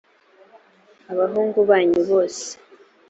[1.11, 2.47] abahungu banyu bose